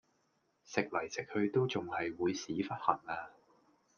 [0.63, 3.29] 食嚟食去都仲係會屎忽痕呀